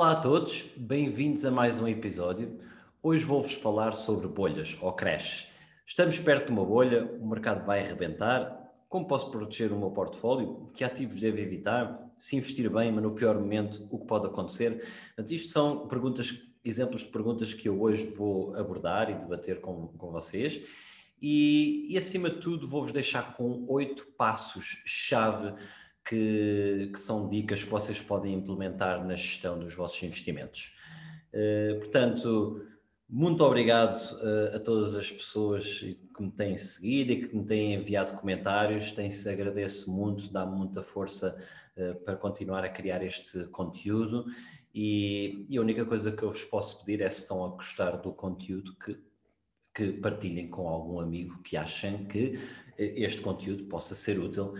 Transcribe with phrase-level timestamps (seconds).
[0.00, 2.58] Olá a todos, bem-vindos a mais um episódio.
[3.02, 5.46] Hoje vou-vos falar sobre bolhas ou crash.
[5.84, 8.72] Estamos perto de uma bolha, o mercado vai arrebentar.
[8.88, 10.70] Como posso proteger o meu portfólio?
[10.72, 12.10] Que ativos devo evitar?
[12.16, 14.78] Se investir bem, mas no pior momento, o que pode acontecer?
[15.08, 19.88] Portanto, isto são perguntas, exemplos de perguntas que eu hoje vou abordar e debater com,
[19.88, 20.62] com vocês.
[21.20, 25.52] E, e acima de tudo, vou-vos deixar com oito passos-chave
[26.10, 30.76] que, que, são dicas que vocês podem implementar na gestão dos vossos investimentos.
[31.32, 32.66] Uh, portanto,
[33.08, 37.74] muito obrigado uh, a todas as pessoas que me têm seguido e que me têm
[37.74, 38.90] enviado comentários.
[38.90, 41.40] Tem-se agradeço muito, dá-me muita força
[41.76, 44.26] uh, para continuar a criar este conteúdo.
[44.74, 47.92] E, e, a única coisa que eu vos posso pedir é se estão a gostar
[47.98, 48.98] do conteúdo que,
[49.72, 52.38] que partilhem com algum amigo que achem que
[52.76, 54.54] este conteúdo possa ser útil.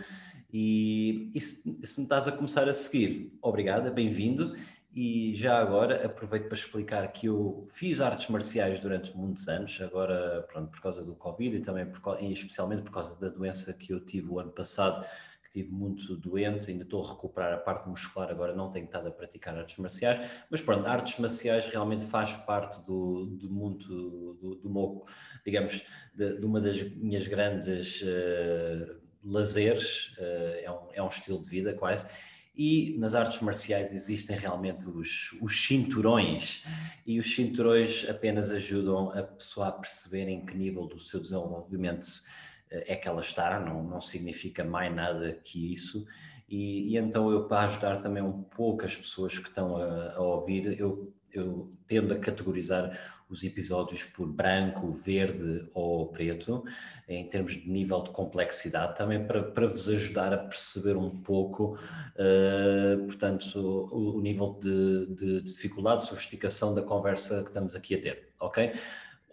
[0.52, 4.56] E, e se, se me estás a começar a seguir, obrigada, bem-vindo.
[4.92, 10.44] E já agora aproveito para explicar que eu fiz artes marciais durante muitos anos, agora
[10.50, 14.04] pronto, por causa do Covid e também por, especialmente por causa da doença que eu
[14.04, 15.06] tive o ano passado,
[15.44, 19.06] que tive muito doente, ainda estou a recuperar a parte muscular, agora não tenho estado
[19.06, 23.86] a praticar artes marciais, mas pronto, artes marciais realmente faz parte do, do mundo,
[24.34, 25.06] do, do meu,
[25.46, 28.02] digamos, de, de, uma das minhas grandes...
[28.02, 32.06] Uh, lazeres, uh, é, um, é um estilo de vida quase,
[32.54, 36.64] e nas artes marciais existem realmente os, os cinturões,
[37.06, 42.04] e os cinturões apenas ajudam a pessoa a perceber em que nível do seu desenvolvimento
[42.06, 46.06] uh, é que ela está, não, não significa mais nada que isso.
[46.48, 50.20] E, e, então eu para ajudar também um pouco as pessoas que estão a, a
[50.20, 56.64] ouvir, eu, eu tendo a categorizar os episódios por branco, verde ou preto,
[57.08, 61.78] em termos de nível de complexidade, também para, para vos ajudar a perceber um pouco,
[62.16, 67.94] uh, portanto, o, o nível de, de, de, dificuldade, sofisticação da conversa que estamos aqui
[67.94, 68.72] a ter, ok?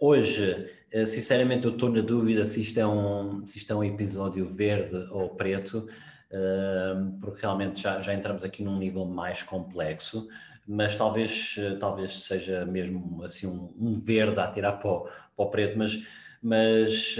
[0.00, 3.82] Hoje, uh, sinceramente, eu estou na dúvida se isto é um, se isto é um
[3.82, 5.88] episódio verde ou preto,
[7.20, 10.28] porque realmente já, já entramos aqui num nível mais complexo
[10.68, 15.50] mas talvez, talvez seja mesmo assim um, um verde a tirar para o, para o
[15.50, 16.06] preto, mas,
[16.42, 17.16] mas,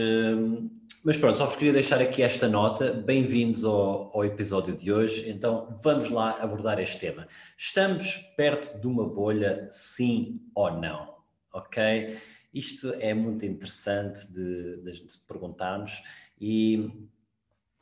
[1.02, 2.92] mas pronto, só vos queria deixar aqui esta nota.
[2.92, 5.30] Bem-vindos ao, ao episódio de hoje.
[5.30, 7.26] Então vamos lá abordar este tema.
[7.56, 11.14] Estamos perto de uma bolha, sim ou não?
[11.50, 12.18] Ok?
[12.52, 16.02] Isto é muito interessante de, de perguntarmos
[16.38, 16.90] e,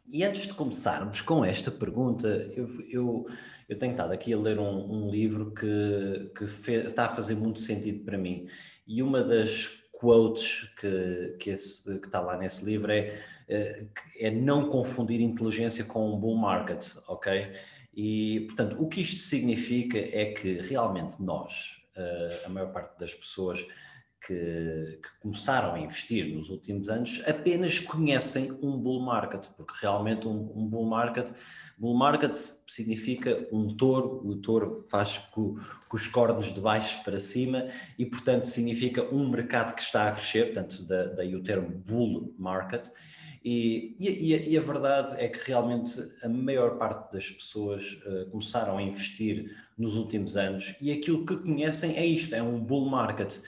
[0.08, 3.26] e antes de começarmos com esta pergunta, eu, eu
[3.68, 7.34] eu tenho estado aqui a ler um, um livro que, que fez, está a fazer
[7.34, 8.46] muito sentido para mim.
[8.86, 13.84] E uma das quotes que, que, esse, que está lá nesse livro é, é,
[14.18, 17.52] é não confundir inteligência com um bull market, ok?
[17.92, 23.14] E, portanto, o que isto significa é que realmente nós, eh, a maior parte das
[23.14, 23.66] pessoas,
[24.24, 30.26] que, que, começaram a investir nos últimos anos apenas conhecem um bull market, porque realmente
[30.26, 31.32] um, um bull market,
[31.78, 32.34] bull market
[32.66, 35.56] significa um touro, o touro faz com,
[35.88, 37.66] com, os cornos de baixo para cima
[37.98, 42.90] e portanto significa um mercado que está a crescer, portanto daí o termo bull market,
[43.48, 48.76] e, e, e, a verdade é que realmente a maior parte das pessoas uh, começaram
[48.76, 53.38] a investir nos últimos anos e aquilo que conhecem é isto, é um bull market.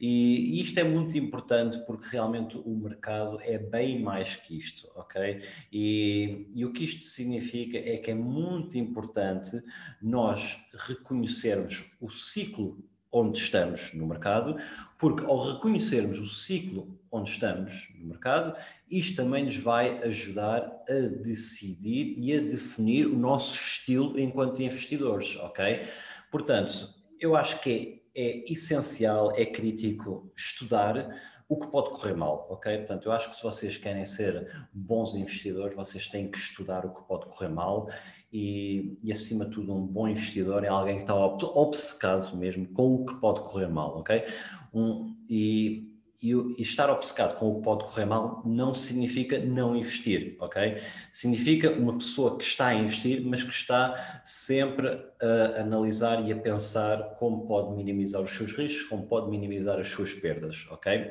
[0.00, 5.40] E, isto é muito importante porque realmente o mercado é bem mais que isto, ok?
[5.72, 9.62] E, e o que isto significa é que é muito importante
[10.02, 12.78] nós reconhecermos o ciclo
[13.14, 14.56] onde estamos no mercado,
[14.98, 18.58] porque ao reconhecermos o ciclo onde estamos no mercado,
[18.90, 25.36] isto também nos vai ajudar a decidir e a definir o nosso estilo enquanto investidores,
[25.36, 25.82] ok?
[26.28, 32.46] Portanto, eu acho que é é essencial, é crítico estudar o que pode correr mal,
[32.50, 32.78] ok?
[32.78, 36.94] Portanto, eu acho que se vocês querem ser bons investidores, vocês têm que estudar o
[36.94, 37.88] que pode correr mal
[38.32, 42.94] e, e acima de tudo, um bom investidor é alguém que está obcecado mesmo com
[42.94, 44.24] o que pode correr mal, ok?
[44.72, 49.76] Um, e, e, e, estar obcecado com o que pode correr mal não significa não
[49.76, 50.78] investir, ok?
[51.10, 54.88] Significa uma pessoa que está a investir, mas que está sempre
[55.20, 59.88] a analisar e a pensar como pode minimizar os seus riscos, como pode minimizar as
[59.88, 61.10] suas perdas, ok?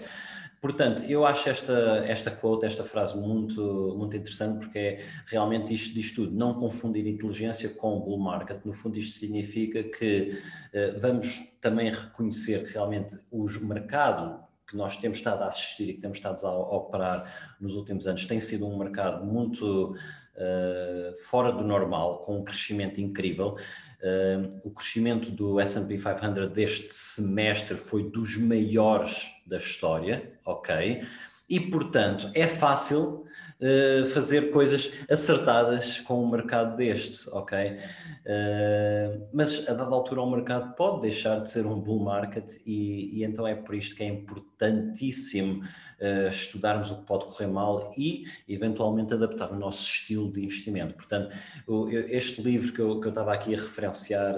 [0.63, 5.93] Portanto, eu acho esta, esta quote, esta frase muito, muito interessante porque é realmente isto
[5.93, 6.33] diz tudo.
[6.33, 8.63] Não confundir inteligência com bull market.
[8.63, 10.39] No fundo, isto significa que
[10.73, 16.01] uh, vamos também reconhecer realmente o mercado que nós temos estado a assistir e que
[16.01, 21.63] temos estado a, operar nos últimos anos tem sido um mercado muito uh, fora do
[21.63, 23.55] normal, com um crescimento incrível.
[24.01, 31.03] Uh, o crescimento do S&P 500 deste semestre foi dos maiores da história, ok?
[31.49, 33.25] E, portanto, é fácil
[33.63, 37.77] uh, fazer coisas acertadas com um mercado deste, ok?
[38.25, 43.19] Uh, mas a dada altura o mercado pode deixar de ser um bull market e,
[43.19, 47.93] e então é por isto que é importantíssimo uh, estudarmos o que pode correr mal
[47.97, 50.95] e eventualmente adaptar o nosso estilo de investimento.
[50.95, 51.33] Portanto,
[51.65, 54.35] o, este livro que eu, que eu estava aqui a referenciar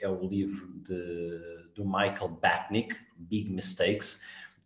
[0.00, 4.22] é o livro de, do Michael Batnick, Big Mistakes,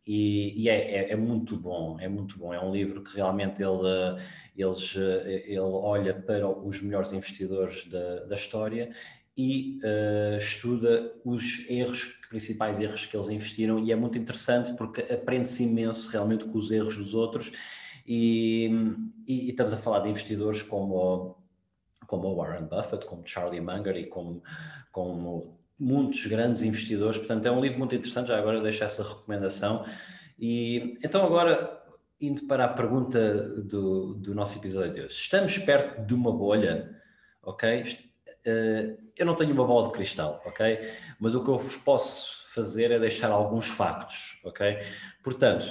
[0.06, 2.54] e, e é, é, é, muito bom, é muito bom.
[2.54, 4.22] É um livro que realmente ele,
[4.56, 8.90] eles, ele olha para os melhores investidores da, da história
[9.36, 15.02] e uh, estuda os erros, principais erros que eles investiram e é muito interessante porque
[15.12, 17.52] aprende-se imenso realmente com os erros dos outros
[18.06, 18.70] e,
[19.26, 21.36] e, e estamos a falar de investidores como
[22.06, 24.42] como Warren Buffett, como Charlie Munger e como,
[24.92, 29.84] como muitos grandes investidores, portanto é um livro muito interessante, já agora deixo essa recomendação.
[30.38, 31.82] E então agora,
[32.20, 36.96] indo para a pergunta do, do nosso episódio de hoje, estamos perto de uma bolha,
[37.42, 37.82] ok?
[38.46, 40.80] Uh, eu não tenho uma bola de cristal, ok?
[41.18, 44.78] Mas o que eu vos posso fazer é deixar alguns factos, ok?
[45.22, 45.66] Portanto,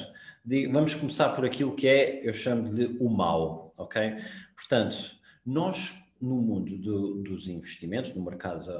[0.71, 4.17] vamos começar por aquilo que é, eu chamo-lhe o mal, ok?
[4.55, 4.97] Portanto,
[5.45, 8.71] nós no mundo do, dos investimentos, no mercado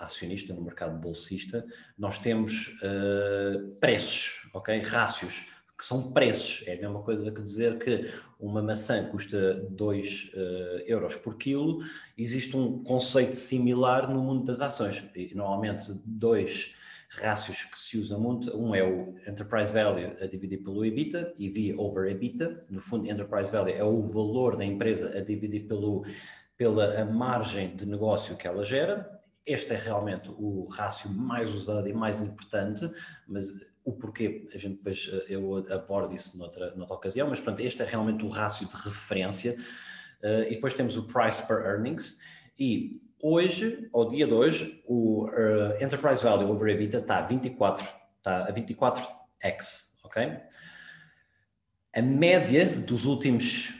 [0.00, 1.64] acionista, no mercado bolsista,
[1.98, 4.80] nós temos uh, preços, ok?
[4.80, 6.66] Rácios, que são preços.
[6.66, 8.10] É a mesma coisa que dizer que
[8.40, 11.80] uma maçã custa 2 uh, eh, euros por quilo.
[12.16, 15.04] Existe um conceito similar no mundo das ações.
[15.14, 16.74] E, normalmente, dois
[17.10, 18.56] rácios que se usa muito.
[18.56, 22.64] Um é o Enterprise Value a dividir pelo EBITDA, EV over EBITDA.
[22.70, 26.04] No fundo, Enterprise Value é o valor da empresa a dividir pelo
[26.56, 29.10] pela margem de negócio que ela gera.
[29.44, 32.90] Este é realmente o rácio mais usado e mais importante,
[33.26, 33.46] mas
[33.84, 37.82] o porquê, a gente depois eh, eu abordo isso noutra, noutra ocasião, mas pronto, este
[37.82, 39.56] é realmente o rácio de referência.
[40.22, 42.18] Uh, e depois temos o price per earnings.
[42.58, 47.86] E hoje, ao dia de hoje, o uh, enterprise value over EBITDA está a 24,
[48.16, 50.32] está a 24x, ok?
[51.94, 53.74] A média dos últimos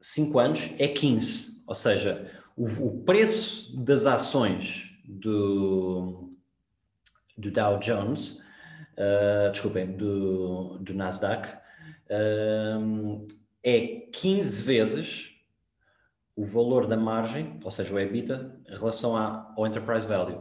[0.00, 1.57] 5 anos é 15.
[1.68, 2.26] Ou seja,
[2.56, 6.32] o, o preço das ações do,
[7.36, 8.42] do Dow Jones,
[8.96, 11.46] uh, desculpem, do, do Nasdaq,
[12.08, 13.26] uh,
[13.62, 15.30] é 15 vezes
[16.34, 20.40] o valor da margem, ou seja, o EBITDA, em relação ao Enterprise Value.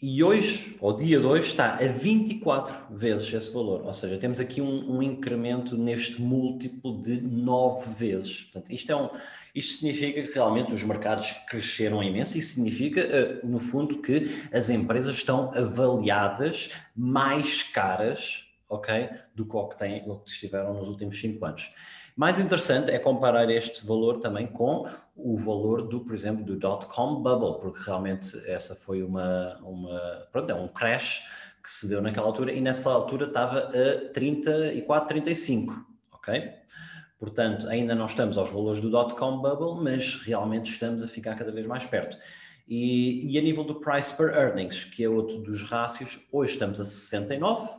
[0.00, 3.84] E hoje, ao dia de hoje, está a 24 vezes esse valor.
[3.84, 8.44] Ou seja, temos aqui um, um incremento neste múltiplo de 9 vezes.
[8.44, 9.10] Portanto, isto é um,
[9.54, 14.70] isto significa que realmente os mercados cresceram imenso e significa, eh, no fundo, que as
[14.70, 21.20] empresas estão avaliadas mais caras, ok, do que o que, o que estiveram nos últimos
[21.20, 21.72] cinco anos.
[22.14, 27.22] Mais interessante é comparar este valor também com o valor do, por exemplo, do dot-com
[27.22, 31.26] bubble, porque realmente essa foi uma, uma, pronto, é um crash
[31.62, 36.52] que se deu naquela altura e nessa altura estava a 34, 35, ok?
[37.18, 41.52] Portanto, ainda não estamos aos valores do dot-com bubble, mas realmente estamos a ficar cada
[41.52, 42.18] vez mais perto.
[42.66, 46.80] E, e, a nível do price per earnings, que é outro dos rácios, hoje estamos
[46.80, 47.70] a 69,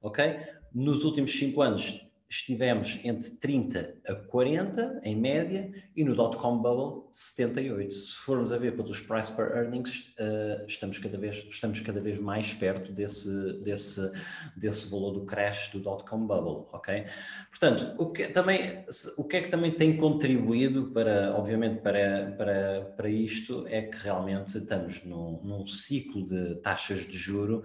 [0.00, 0.38] ok?
[0.74, 7.06] Nos últimos 5 anos estivemos entre 30 a 40 em média e no dot-com bubble
[7.12, 7.92] 78.
[7.92, 12.18] Se formos a ver pelos price per earnings, uh, estamos, cada vez, estamos cada vez
[12.18, 14.10] mais perto desse, desse,
[14.56, 17.04] desse valor do crash do dot-com bubble, ok?
[17.50, 18.82] Portanto, o que, também,
[19.18, 23.98] o que é que também tem contribuído para, obviamente, para, para, para isto é que
[23.98, 27.62] realmente estamos num, num ciclo de taxas de juro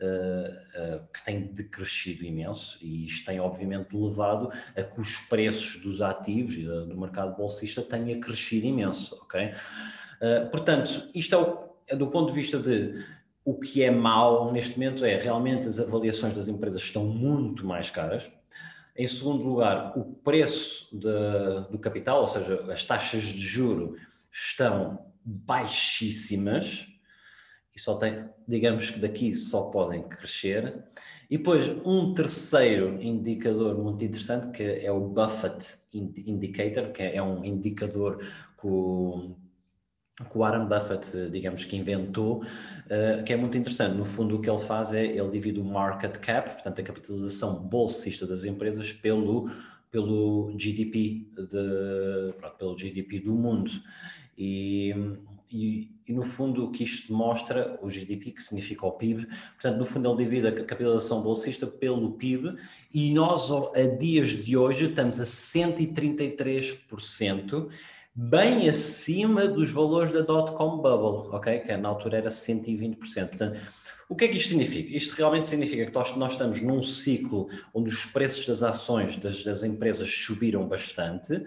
[0.00, 5.80] uh, uh, que tem decrescido imenso e isto tem obviamente levado a que os preços
[5.82, 9.52] dos ativos e do mercado bolsista tenha crescido imenso, ok?
[10.50, 13.02] Portanto, isto é, o, é do ponto de vista de
[13.42, 17.66] o o que é mau neste momento é realmente as avaliações das empresas estão muito
[17.66, 18.30] mais caras.
[18.96, 23.96] Em segundo lugar, o preço de, do capital, ou seja, as taxas de juro
[24.30, 26.86] estão baixíssimas
[27.80, 30.84] só tem, digamos que daqui só podem crescer.
[31.30, 37.44] E depois um terceiro indicador muito interessante que é o Buffett Indicator, que é um
[37.44, 38.18] indicador
[38.60, 39.36] que o,
[40.34, 43.96] Warren Buffett, digamos que inventou, uh, que é muito interessante.
[43.96, 47.62] No fundo, o que ele faz é ele divide o market cap, portanto, a capitalização
[47.62, 49.50] bolsista das empresas, pelo,
[49.90, 53.70] pelo GDP, de, pronto, pelo GDP do mundo.
[54.36, 54.94] E,
[55.52, 59.78] e, e, no fundo o que isto mostra, o GDP, que significa o PIB, portanto,
[59.78, 62.56] no fundo ele divide a capitalização bolsista pelo PIB
[62.92, 67.68] e nós, a dias de hoje, estamos a 133%,
[68.14, 71.60] bem acima dos valores da dot-com bubble, ok?
[71.60, 73.28] Que na altura era 120%.
[73.28, 73.58] Portanto,
[74.10, 74.94] o que é que isto significa?
[74.94, 79.62] Isto realmente significa que nós, estamos num ciclo onde os preços das ações das, das,
[79.62, 81.40] empresas subiram bastante,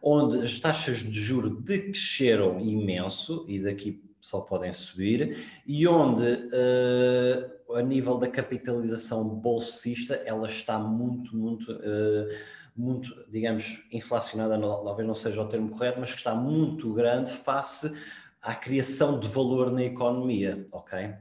[0.00, 7.76] onde as taxas de juro decresceram imenso e daqui só podem subir, e onde uh,
[7.76, 11.70] a nível da capitalização bolsista ela está muito, muito.
[11.70, 17.32] Uh, muito, digamos, inflacionada, talvez não seja o termo correto, mas que está muito grande
[17.32, 17.98] face
[18.42, 21.14] à criação de valor na economia, ok?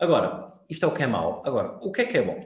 [0.00, 1.42] Agora, isto é o que é mau.
[1.44, 2.40] Agora, o que é que é bom?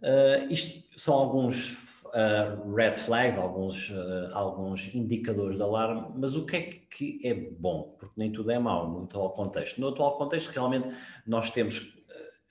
[0.00, 6.46] Uh, isto são alguns uh, red flags, alguns, uh, alguns indicadores de alarme, mas o
[6.46, 7.96] que é que é bom?
[7.98, 9.80] Porque nem tudo é mau no atual contexto.
[9.80, 10.94] No atual contexto, realmente,
[11.26, 11.96] nós temos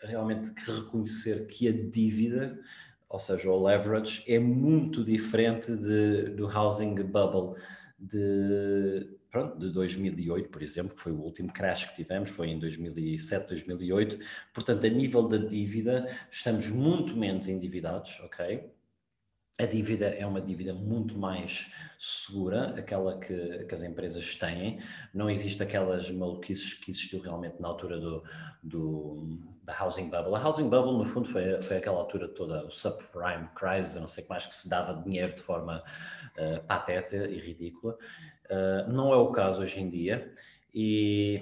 [0.01, 2.59] realmente que reconhecer que a dívida,
[3.09, 7.55] ou seja, o leverage, é muito diferente de, do housing bubble
[7.97, 12.57] de pronto, de 2008, por exemplo, que foi o último crash que tivemos, foi em
[12.57, 14.17] 2007, 2008.
[14.53, 18.71] Portanto, a nível da dívida, estamos muito menos endividados, ok?
[19.59, 24.79] A dívida é uma dívida muito mais segura, aquela que, que as empresas têm.
[25.13, 28.23] Não existe aquelas maluquices que existiu realmente na altura do,
[28.63, 30.35] do, da housing bubble.
[30.35, 34.23] A housing bubble, no fundo, foi, foi aquela altura toda, o subprime crisis, não sei
[34.23, 35.83] que mais, que se dava dinheiro de forma
[36.37, 37.97] uh, pateta e ridícula.
[38.49, 40.31] Uh, não é o caso hoje em dia.
[40.77, 41.41] E,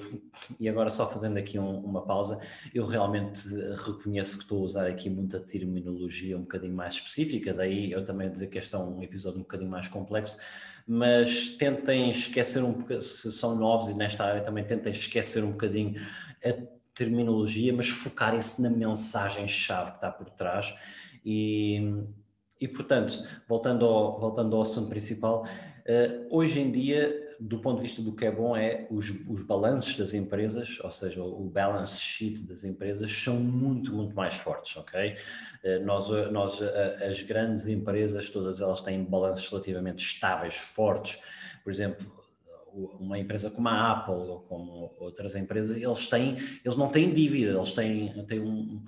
[0.59, 2.39] e agora, só fazendo aqui um, uma pausa,
[2.71, 3.41] eu realmente
[3.83, 8.29] reconheço que estou a usar aqui muita terminologia um bocadinho mais específica, daí eu também
[8.29, 10.37] dizer que este é um episódio um bocadinho mais complexo,
[10.85, 15.51] mas tentem esquecer um bocadinho, se são novos e nesta área também tentem esquecer um
[15.51, 15.99] bocadinho
[16.45, 16.53] a
[16.93, 20.75] terminologia, mas focarem-se na mensagem-chave que está por trás.
[21.25, 22.05] E,
[22.61, 25.43] e portanto, voltando ao, voltando ao assunto principal,
[26.29, 29.97] hoje em dia, do ponto de vista do que é bom, é os, os balanços
[29.97, 35.15] das empresas, ou seja, o balance sheet das empresas, são muito, muito mais fortes, ok?
[35.63, 36.65] Uh, nós, nós uh,
[37.09, 41.19] as grandes empresas, todas elas têm balanços relativamente estáveis, fortes.
[41.63, 42.11] Por exemplo,
[42.99, 47.51] uma empresa como a Apple ou como outras empresas, eles têm, eles não têm dívida,
[47.51, 48.81] eles têm, têm um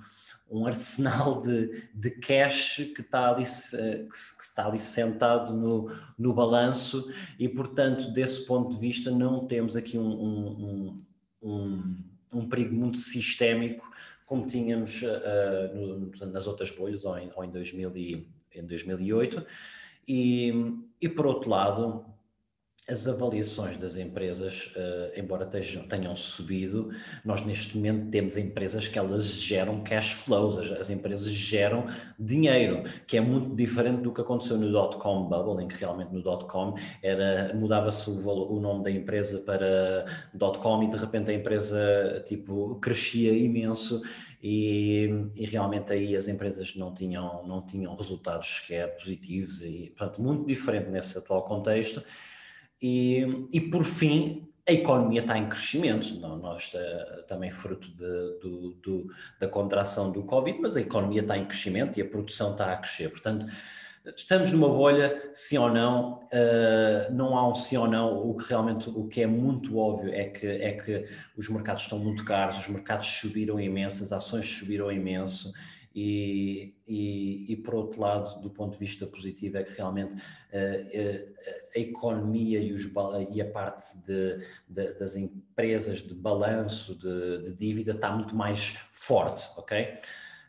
[0.50, 7.12] um arsenal de, de cash que está ali, que está ali sentado no, no balanço
[7.38, 10.96] e, portanto, desse ponto de vista, não temos aqui um, um,
[11.42, 11.96] um,
[12.32, 13.86] um perigo muito sistémico
[14.26, 19.46] como tínhamos uh, no, nas outras bolhas ou em, ou em, 2000 e, em 2008.
[20.06, 20.52] E,
[21.00, 22.04] e, por outro lado,
[22.88, 26.90] as avaliações das empresas, uh, embora tenham subido,
[27.24, 32.84] nós neste momento temos empresas que elas geram cash flows, as, as empresas geram dinheiro,
[33.04, 36.76] que é muito diferente do que aconteceu no dot-com bubble, em que realmente no dot-com
[37.02, 42.76] era mudava-se o, o, nome da empresa para dot-com e de repente a empresa tipo
[42.76, 44.00] crescia imenso
[44.40, 50.22] e, e, realmente aí as empresas não tinham, não tinham resultados sequer positivos e portanto
[50.22, 52.00] muito diferente nesse atual contexto
[52.80, 58.40] e, e por fim, a economia está em crescimento, não, nós uh, também fruto de,
[58.40, 59.06] do, do,
[59.38, 62.76] da contração do Covid, mas a economia está em crescimento e a produção está a
[62.76, 63.08] crescer.
[63.10, 63.46] Portanto,
[64.16, 68.48] estamos numa bolha, sim ou não, uh, não há um sim ou não, o que
[68.48, 71.06] realmente, o que é muito óbvio é que, é que
[71.36, 75.52] os mercados estão muito caros, os mercados subiram imenso, as ações subiram imenso,
[75.96, 80.18] e, e, e, por outro lado, do ponto de vista positivo, é que realmente uh,
[80.18, 81.34] uh,
[81.74, 82.86] a economia e, os,
[83.34, 88.76] e a parte de, de, das empresas de balanço de, de, dívida está muito mais
[88.90, 89.94] forte, ok?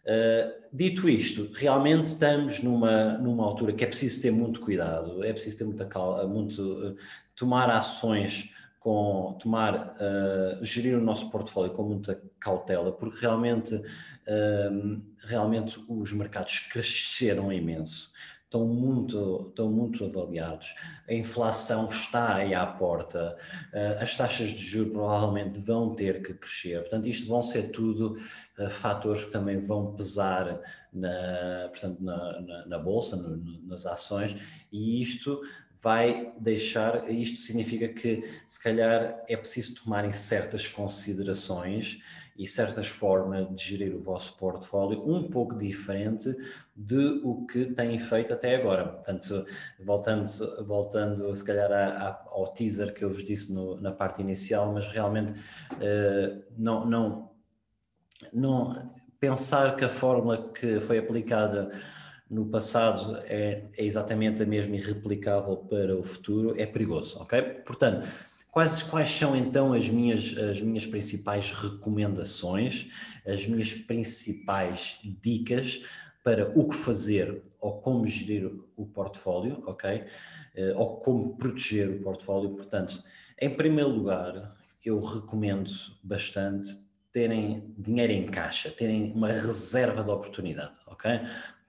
[0.03, 5.31] Uh, dito isto, realmente estamos numa, numa altura que é preciso ter muito cuidado, é
[5.31, 6.97] preciso ter muita calma, muito,
[7.33, 13.83] tomar ações com tomar, uh, gerir o nosso portfólio com muita cautela, porque realmente, uh,
[15.23, 18.11] realmente os mercados cresceram imenso
[18.47, 20.73] estão muito, estão muito avaliados.
[21.07, 23.37] A inflação está aí à porta,
[23.73, 26.79] uh, as taxas de juros provavelmente vão ter que crescer.
[26.79, 28.17] Portanto, isto vão ser tudo
[28.57, 30.61] uh, fatores que também vão pesar
[30.93, 34.35] na, portanto, na, na, na bolsa, no, nas ações,
[34.71, 35.41] e isto
[35.83, 41.99] vai deixar, isto significa que se calhar é preciso tomarem certas considerações
[42.37, 46.35] e certas formas de gerir o vosso portfólio um pouco diferente
[46.75, 48.87] de o que têm feito até agora.
[48.87, 49.45] Portanto,
[49.83, 54.21] voltando, voltando se calhar a, a, ao teaser que eu vos disse no, na parte
[54.21, 57.31] inicial, mas realmente uh, não, não,
[58.31, 61.71] não pensar que a fórmula que foi aplicada
[62.29, 67.41] no passado é, é exatamente a mesma e replicável para o futuro é perigoso, ok?
[67.65, 68.07] Portanto,
[68.57, 72.89] Quais, quais são então as minhas, as minhas principais recomendações,
[73.23, 75.83] as minhas principais dicas
[76.23, 80.05] para o que fazer ou como gerir o portfólio, ok?
[80.55, 82.49] Uh, ou como proteger o portfólio.
[82.55, 83.03] Portanto,
[83.39, 85.69] em primeiro lugar, eu recomendo
[86.01, 86.67] bastante
[87.13, 91.11] terem dinheiro em caixa, terem uma reserva de oportunidade, ok?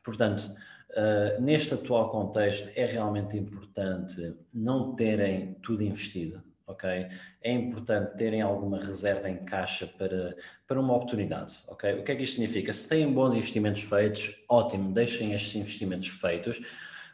[0.02, 0.56] Portanto,
[0.92, 7.08] uh, neste atual contexto é realmente importante não terem tudo investido, ok?
[7.42, 11.94] É importante terem alguma reserva em caixa para, para uma oportunidade, ok?
[11.94, 12.72] O que é que isto significa?
[12.72, 16.60] Se têm bons investimentos feitos, ótimo, deixem estes investimentos feitos,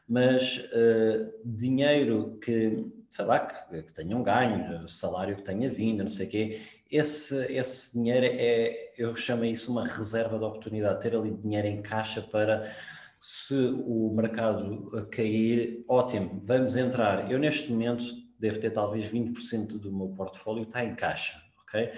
[0.07, 6.11] mas uh, dinheiro que, sei lá, que, que tenham ganho, salário que tenha vindo, não
[6.11, 11.17] sei o quê, esse, esse dinheiro é, eu chamo isso uma reserva de oportunidade, ter
[11.17, 12.71] ali dinheiro em caixa para
[13.21, 17.33] se o mercado cair, ótimo, vamos entrar.
[17.33, 18.05] Eu neste momento
[18.45, 21.93] devo ter talvez 20% do meu portfólio está em caixa, ok?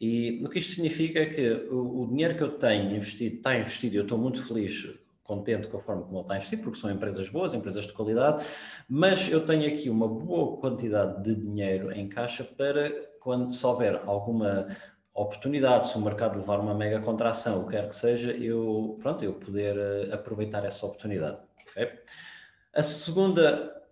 [0.00, 3.56] E o que isto significa é que o, o dinheiro que eu tenho investido está
[3.56, 6.90] investido eu estou muito feliz, contente com a forma como ele está investido, porque são
[6.90, 8.44] empresas boas, empresas de qualidade,
[8.88, 14.02] mas eu tenho aqui uma boa quantidade de dinheiro em caixa para quando se houver
[14.04, 14.66] alguma
[15.14, 19.24] oportunidade, se o mercado levar uma mega contração, o que quer que seja, eu, pronto,
[19.24, 21.38] eu poder eh, aproveitar essa oportunidade.
[22.74, 23.83] A segunda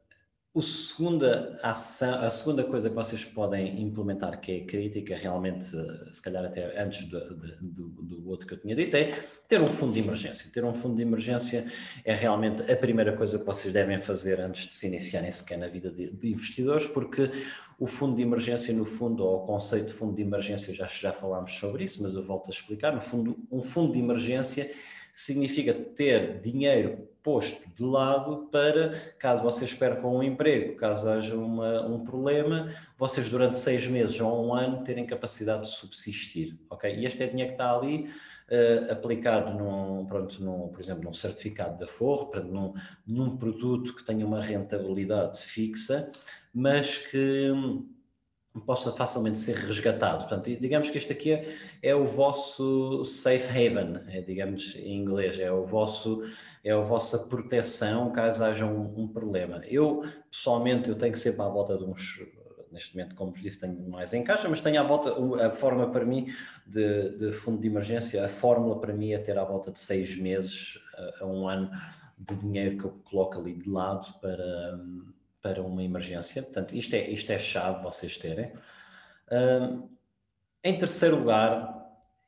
[0.60, 6.44] segunda ação, a segunda coisa que vocês podem implementar, que é crítica, realmente, se calhar
[6.44, 10.00] até antes do, do, do, outro que eu tinha dito, é ter um fundo de
[10.00, 10.50] emergência.
[10.52, 11.72] Ter um fundo de emergência
[12.04, 15.68] é realmente a primeira coisa que vocês devem fazer antes de se iniciarem sequer na
[15.68, 17.30] vida de, de investidores, porque
[17.78, 21.14] o fundo de emergência, no fundo, ou o conceito de fundo de emergência, já, já
[21.14, 22.92] falámos sobre isso, mas eu volto a explicar.
[22.92, 24.70] No fundo, um fundo de emergência
[25.14, 31.86] significa ter dinheiro posto de lado para, caso vocês percam um emprego, caso haja uma,
[31.86, 36.94] um problema, vocês durante seis meses ou um ano terem capacidade de subsistir, ok?
[36.94, 38.10] E este é dinheiro que está ali
[38.50, 42.74] uh, aplicado, num, pronto, num, por exemplo, num certificado da Forro, para num,
[43.06, 46.10] num produto que tenha uma rentabilidade fixa,
[46.52, 47.50] mas que
[48.60, 50.26] possa facilmente ser resgatado.
[50.26, 55.38] Portanto, digamos que este aqui é, é o vosso safe haven, é, digamos em inglês,
[55.38, 56.22] é o vosso
[56.64, 59.60] é a vossa proteção caso haja um, um, problema.
[59.66, 62.20] Eu, pessoalmente, eu tenho sempre à volta de uns,
[62.70, 65.12] neste momento, como vos disse, tenho mais em caixa, mas tenho à volta,
[65.44, 66.26] a forma para mim
[66.64, 70.16] de, de fundo de emergência, a fórmula para mim é ter à volta de seis
[70.16, 71.68] meses a, a um ano
[72.16, 74.80] de dinheiro que eu coloco ali de lado para,
[75.42, 76.42] para uma emergência.
[76.42, 78.52] Portanto, isto é, isto é chave vocês terem.
[79.30, 79.88] Um,
[80.62, 81.82] em terceiro lugar,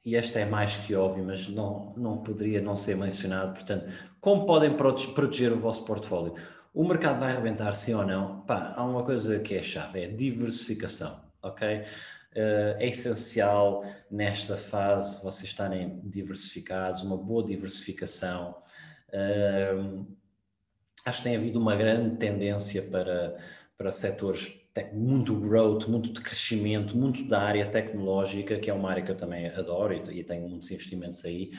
[0.05, 3.87] e esta é mais que óbvio, mas não, não poderia não ser mencionado, portanto,
[4.21, 6.35] como podem proteger o vosso portfólio?
[6.75, 8.41] O mercado vai arrebentar, sim ou não?
[8.41, 11.83] Pá, há uma coisa que é chave, é diversificação, ok?
[12.33, 18.57] Uh, é essencial nesta fase vocês estarem diversificados, uma boa diversificação.
[19.09, 20.05] Uh,
[21.05, 23.37] acho que tem havido uma grande tendência para,
[23.77, 29.03] para setores muito growth, muito de crescimento, muito da área tecnológica, que é uma área
[29.03, 31.53] que eu também adoro e, tenho muitos investimentos aí,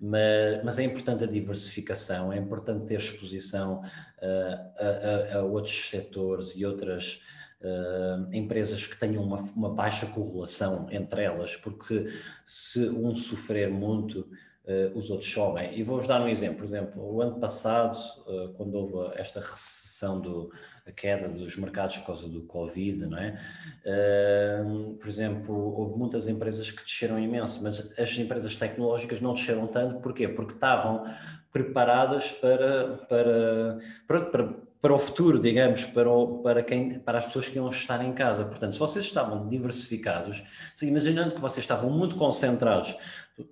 [0.00, 5.90] mas, mas, é importante a diversificação, é importante ter exposição uh, a, a, a, outros
[5.90, 7.20] setores e outras
[7.60, 12.10] uh, empresas que tenham uma, uma baixa correlação entre elas, porque
[12.46, 14.26] se um sofrer muito,
[14.66, 15.78] Uh, os outros sobem.
[15.78, 16.56] E vou-vos dar um exemplo.
[16.56, 20.50] Por exemplo, o ano passado, uh, quando houve esta recessão do,
[20.86, 23.38] a queda dos mercados por causa do Covid, não é?
[23.84, 29.66] Uh, por exemplo, houve muitas empresas que desceram imenso, mas as empresas tecnológicas não desceram
[29.66, 30.28] tanto, porquê?
[30.28, 31.04] Porque estavam
[31.52, 37.24] preparadas para, para, para, para para o futuro, digamos, para, o, para, quem, para as
[37.24, 38.44] pessoas que iam estar em casa.
[38.44, 40.44] Portanto, se vocês estavam diversificados,
[40.82, 42.94] imaginando que vocês estavam muito concentrados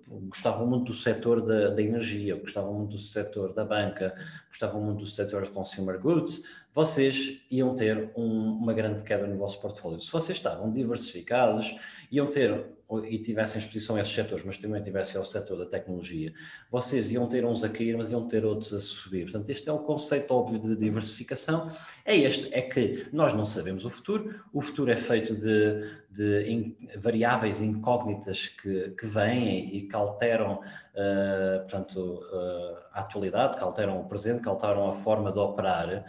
[0.07, 4.15] gostavam muito do setor da, da, energia, gostavam muito do setor da banca,
[4.47, 9.37] gostavam muito do setor de consumer goods, vocês iam ter um, uma grande queda no
[9.37, 10.01] vosso portfólio.
[10.01, 11.75] Se vocês estavam diversificados,
[12.11, 12.65] iam ter
[13.05, 16.33] e tivessem exposição a esses setores, mas também tivessem ao setor da tecnologia,
[16.69, 19.23] vocês iam ter uns a cair, mas iam ter outros a subir.
[19.23, 21.71] Portanto, este é o conceito óbvio de diversificação.
[22.05, 26.51] É este, é que nós não sabemos o futuro, o futuro é feito de, de
[26.51, 33.63] in, variáveis incógnitas que, que vêm e que alteram, uh, portanto, uh, a atualidade, que
[33.63, 36.05] alteram o presente, que alteram a forma de operar.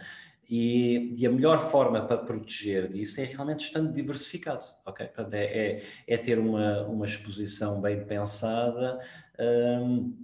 [0.49, 5.07] E, e, a melhor forma para proteger disso é realmente estando diversificado, ok?
[5.07, 8.99] Portanto, é, é, é ter uma, uma exposição bem pensada
[9.39, 10.15] um,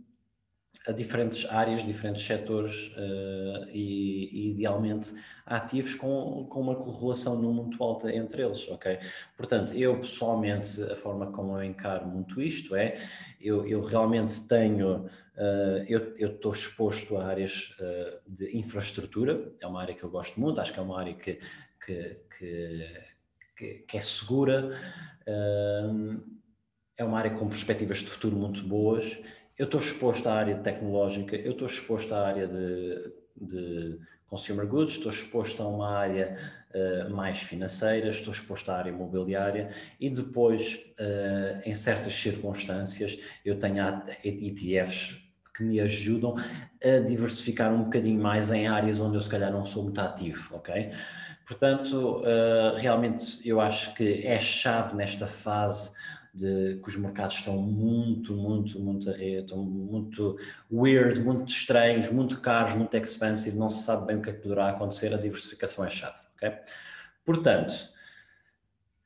[0.87, 5.13] a diferentes áreas, diferentes setores uh, e, idealmente
[5.45, 8.97] ativos com, com uma correlação não muito alta entre eles, ok?
[9.37, 12.97] Portanto, eu pessoalmente, a forma como eu encaro muito isto é,
[13.39, 19.81] eu, eu realmente tenho Uh, eu estou exposto a áreas uh, de infraestrutura, é uma
[19.81, 21.39] área que eu gosto muito, acho que é uma área que,
[21.83, 22.17] que,
[23.57, 24.77] que, que é segura,
[26.97, 29.17] é uma área com perspectivas de futuro muito boas.
[29.57, 34.95] Eu estou exposto à área tecnológica, eu estou exposto à área de, de consumer goods,
[34.95, 36.37] estou exposto a uma área
[36.73, 43.59] uh, mais financeira, estou exposto à área imobiliária e depois, uh, em certas circunstâncias, eu
[43.59, 43.83] tenho
[44.23, 45.21] ETFs
[45.53, 46.35] que me ajudam
[46.83, 50.55] a diversificar um bocadinho mais em áreas onde eu se calhar não sou muito ativo,
[50.55, 50.91] ok?
[51.45, 55.93] Portanto, uh, realmente eu acho que é chave nesta fase
[56.33, 60.37] de que os mercados estão muito, muito, muito estão muito
[60.71, 64.41] weird, muito estranhos, muito caros, muito expensive, não se sabe bem o que é que
[64.41, 66.53] poderá acontecer, a diversificação é chave, ok?
[67.25, 67.75] Portanto,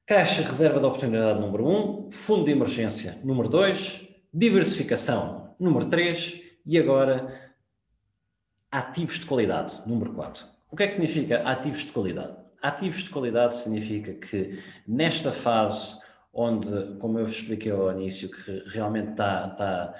[0.05, 6.41] caixa reserva de oportunidade número 1, um, fundo de emergência número 2, diversificação número 3
[6.65, 7.53] e agora
[8.71, 10.45] ativos de qualidade, número 4.
[10.69, 12.37] O que é que significa ativos de qualidade?
[12.61, 16.04] Ativos de qualidade significa que nesta fase
[16.35, 19.95] onde, como eu vos expliquei ao início, que realmente está,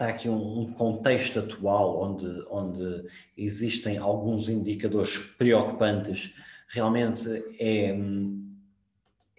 [0.00, 3.04] aqui um, um, contexto atual onde, onde
[3.36, 6.34] existem alguns indicadores preocupantes,
[6.68, 7.28] realmente
[7.60, 7.96] é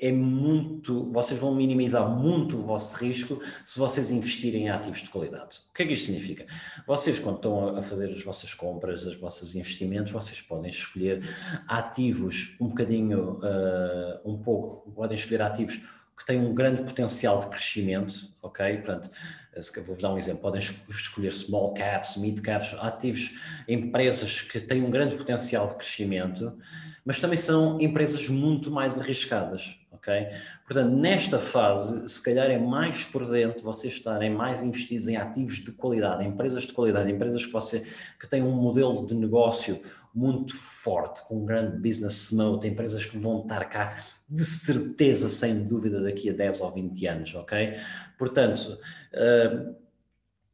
[0.02, 5.10] é muito, vocês vão minimizar muito o vosso risco se vocês investirem em ativos de
[5.10, 5.58] qualidade.
[5.70, 6.46] O que é que isto significa?
[6.88, 11.22] Vocês, quando estão a fazer as vossas compras, os vossos investimentos, vocês podem escolher
[11.68, 15.84] ativos um bocadinho, uh, um pouco, podem escolher ativos
[16.18, 18.78] que têm um grande potencial de crescimento, ok?
[18.78, 19.10] Portanto,
[19.86, 24.90] vou-vos dar um exemplo, podem escolher small caps, mid caps, ativos, empresas que têm um
[24.90, 26.58] grande potencial de crescimento,
[27.06, 30.28] mas também são empresas muito mais arriscadas, ok?
[30.66, 35.72] Portanto, nesta fase, se calhar é mais prudente vocês estarem mais investidos em ativos de
[35.72, 37.86] qualidade, empresas de qualidade, empresas que, você,
[38.20, 39.80] que têm um modelo de negócio
[40.16, 45.64] muito forte, com um grande business moat, empresas que vão estar cá de certeza, sem
[45.64, 47.76] dúvida, daqui a 10 ou 20 anos, ok?
[48.18, 48.80] Portanto,
[49.14, 49.76] uh,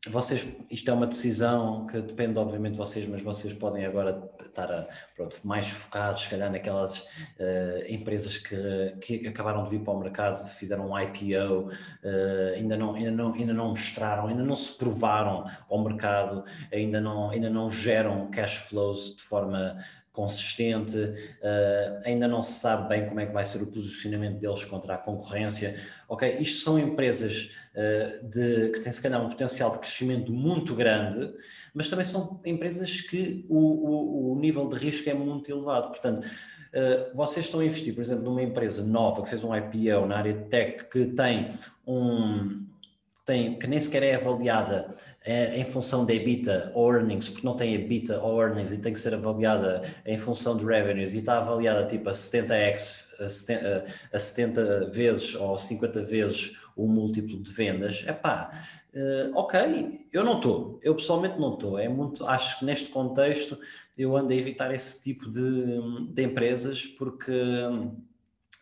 [0.07, 4.71] vocês, isto é uma decisão que depende obviamente de vocês, mas vocês podem agora estar
[4.71, 9.93] a, pronto, mais focados, se calhar, naquelas uh, empresas que, que acabaram de vir para
[9.93, 11.71] o mercado, fizeram um IPO, uh,
[12.03, 17.01] eh, ainda, não, ainda, não, ainda não mostraram, ainda não se provaram ao mercado, ainda
[17.01, 19.77] não, ainda não geram cash flows de forma
[20.15, 24.63] consistente, uh, ainda não se sabe bem como é que vai ser o posicionamento deles
[24.65, 25.75] contra a concorrência.
[26.07, 30.73] Ok, isto são empresas uh, de, que têm se calhar um potencial de crescimento muito
[30.73, 31.33] grande,
[31.73, 35.89] mas também são empresas que o, o, o nível de risco é muito elevado.
[35.89, 40.07] Portanto, uh, vocês estão a investir, por exemplo, numa empresa nova que fez um IPO
[40.07, 41.51] na área de tech, que tem
[41.85, 42.64] um,
[43.25, 47.55] tem, que nem sequer é avaliada é, em função da EBITDA ou earnings, porque não
[47.55, 51.39] tem EBITDA ou earnings e tem que ser avaliada em função de revenues e está
[51.39, 57.51] avaliada tipo a 70x, a 70, a 70 vezes ou 50 vezes o múltiplo de
[57.51, 58.51] vendas, é pá,
[58.93, 63.57] uh, ok, eu não estou, eu pessoalmente não estou, é muito, acho que neste contexto
[63.97, 65.41] eu ando a evitar esse tipo de,
[66.13, 67.31] de empresas porque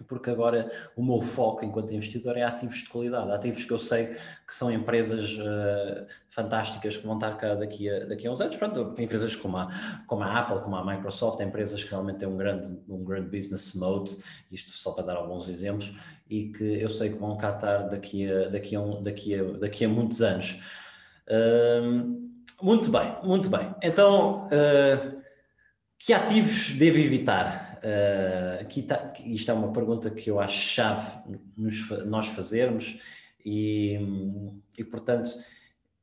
[0.07, 4.07] porque agora o meu foco enquanto investidor é ativos de qualidade, ativos que eu sei
[4.47, 8.55] que são empresas uh, fantásticas que vão estar cá daqui a, daqui a uns anos,
[8.55, 9.69] pronto, empresas como a,
[10.07, 13.75] como a Apple, como a Microsoft, empresas que realmente têm um grande, um grande business
[13.75, 14.17] mode,
[14.51, 15.95] isto só para dar alguns exemplos,
[16.29, 19.43] e que eu sei que vão cá estar daqui a, daqui a, um, daqui a,
[19.59, 20.59] daqui a muitos anos.
[21.27, 23.73] Uh, muito bem, muito bem.
[23.81, 25.23] Então, uh,
[26.05, 27.72] Que ativos devo evitar?
[27.83, 31.11] Uh, aqui está, isto é uma pergunta que eu acho chave
[31.57, 32.97] nos, nós fazermos
[33.45, 33.99] e,
[34.77, 35.27] e portanto,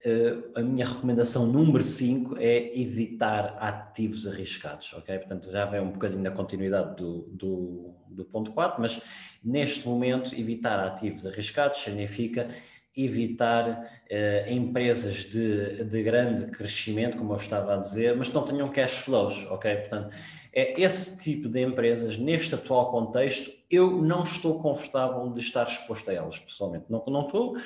[0.04, 5.20] uh, a minha recomendação número 5 é evitar ativos arriscados, ok?
[5.20, 9.00] Portanto, já vem um bocadinho da continuidade do, do, do ponto 4, mas
[9.42, 12.50] neste momento, evitar ativos arriscados significa
[12.94, 13.70] evitar
[14.10, 18.68] uh, empresas de, de grande crescimento, como eu estava a dizer, mas que não tenham
[18.68, 19.76] cash flows, ok?
[19.76, 20.14] Portanto,
[20.52, 26.10] é esse tipo de empresas, neste atual contexto, eu não estou confortável de estar exposto
[26.10, 26.86] a elas, pessoalmente.
[26.88, 27.56] Não, não estou,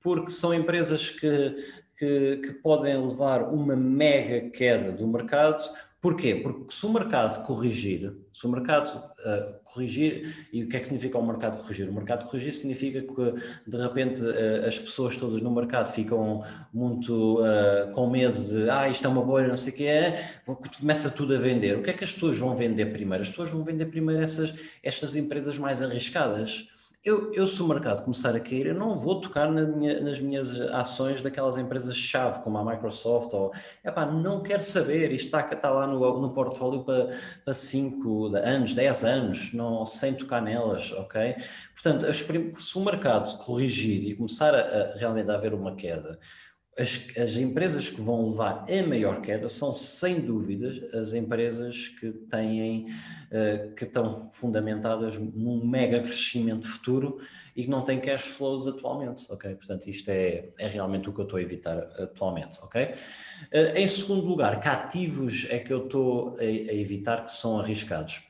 [0.00, 1.54] porque são empresas que,
[1.96, 5.62] que, que podem levar uma mega queda do mercado
[6.02, 6.34] Porquê?
[6.34, 10.86] Porque se o mercado corrigir, se o mercado uh, corrigir, e o que é que
[10.86, 11.88] significa o mercado corrigir?
[11.88, 16.42] O mercado corrigir significa que de repente uh, as pessoas todas no mercado ficam
[16.74, 20.40] muito uh, com medo de ah, isto é uma bolha, não sei o que é,
[20.80, 21.78] começa tudo a vender.
[21.78, 23.22] O que é que as pessoas vão vender primeiro?
[23.22, 26.66] As pessoas vão vender primeiro essas, estas empresas mais arriscadas
[27.04, 30.20] eu, eu, se o mercado começar a cair, eu não vou tocar na minha, nas
[30.20, 33.52] minhas ações daquelas empresas-chave, como a Microsoft, ou,
[33.84, 39.04] epá, não quero saber, isto está, está lá no, no portfólio para 5 anos, 10
[39.04, 41.34] anos, não, sem tocar nelas, ok?
[41.74, 46.20] Portanto, se o mercado corrigir e começar a, a realmente a haver uma queda,
[46.78, 52.10] as, as, empresas que vão levar a maior queda são, sem dúvidas, as empresas que
[52.12, 57.20] têm, uh, que estão fundamentadas num mega crescimento futuro
[57.54, 59.54] e que não têm cash flows atualmente, ok?
[59.54, 62.84] Portanto, isto é, é realmente o que eu estou a evitar atualmente, ok?
[62.84, 67.60] Uh, em segundo lugar, que ativos é que eu estou a, a evitar que são
[67.60, 68.22] arriscados?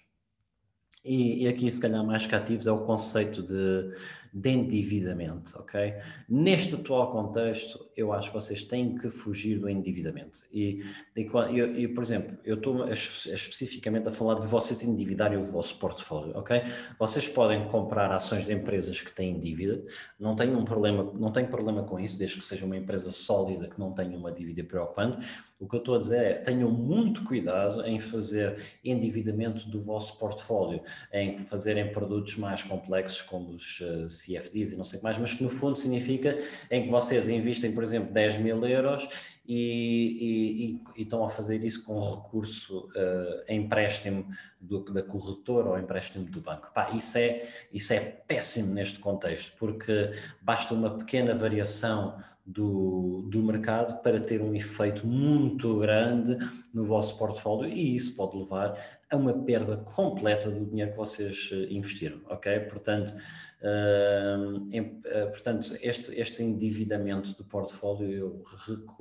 [1.04, 3.92] E, e, aqui, se calhar, mais cativos é o conceito de,
[4.32, 5.94] de endividamento, ok?
[6.26, 10.40] Neste atual contexto, eu acho que vocês têm que fugir do endividamento.
[10.50, 10.82] E,
[11.14, 16.62] e, por exemplo, eu estou especificamente a falar de vocês endividarem o vosso portfólio, ok?
[16.98, 19.84] Vocês podem comprar ações de empresas que têm dívida,
[20.18, 23.68] não tenho um problema, não tenho problema com isso, desde que seja uma empresa sólida
[23.68, 25.18] que não tenha uma dívida preocupante.
[25.60, 30.18] O que eu estou a dizer é tenham muito cuidado em fazer endividamento do vosso
[30.18, 35.04] portfólio, em fazerem produtos mais complexos como os eh, CFDs e não sei o que
[35.04, 36.38] mais, mas que no fundo significa
[36.70, 39.08] em que vocês investem, por exemplo, 10 mil euros
[39.46, 44.26] e, e, e, estão a fazer isso com recurso uh, empréstimo
[44.62, 46.70] do, da corretora ou empréstimo do banco.
[46.72, 53.42] Pá, isso, é, isso é péssimo neste contexto, porque basta uma pequena variação do, do
[53.42, 56.36] mercado para ter um efeito muito grande
[56.74, 58.76] no vosso portfólio e isso pode levar
[59.10, 62.60] a uma perda completa do dinheiro que vocês eh, investiram, ok?
[62.60, 63.14] Portanto,
[63.62, 68.42] uh, portanto este, este endividamento do portfólio eu,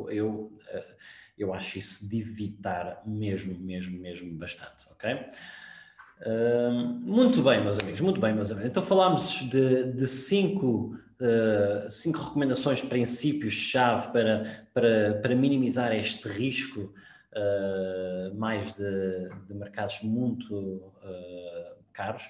[0.10, 0.96] eu, uh,
[1.44, 5.28] eu acho isso de evitar mesmo, mesmo, mesmo bastante, ok?
[7.02, 8.70] muito bem, meus amigos, muito bem, meus amigos.
[8.70, 16.94] Então falámos de, de cinco uh, cinco recomendações, princípios-chave para, para, para minimizar este risco
[17.34, 22.24] uh, mais de, de, mercados muito uh, caros.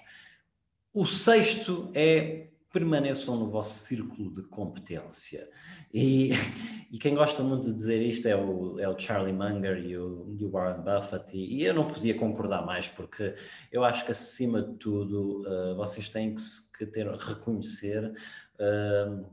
[0.93, 5.49] O sexto é permaneçam no vosso círculo de competência.
[5.93, 6.31] E,
[6.91, 10.33] e, quem gosta muito de dizer isto é o, é o Charlie Munger e o,
[10.37, 13.35] e o Warren Buffett, e, e, eu não podia concordar mais, porque
[13.71, 16.41] eu acho que acima de tudo uh, vocês têm que,
[16.77, 18.13] que ter, reconhecer
[18.59, 19.25] uh,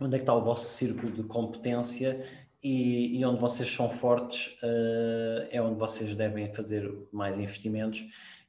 [0.00, 2.24] onde é que está o vosso círculo de competência
[2.62, 8.04] e, e onde vocês são fortes uh, é onde vocês devem fazer mais investimentos